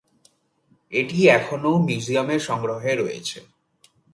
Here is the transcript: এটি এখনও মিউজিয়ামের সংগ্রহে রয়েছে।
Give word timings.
এটি 0.93 1.19
এখনও 1.29 1.71
মিউজিয়ামের 1.87 2.41
সংগ্রহে 2.41 2.91
রয়েছে। 2.95 3.37